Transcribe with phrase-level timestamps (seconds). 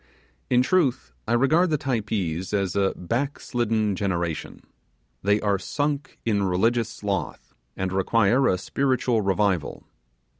[0.49, 4.61] In truth, I regard the Typees as a back slidden generation.
[5.21, 9.83] They are sunk in religious sloth, and require a spiritual revival.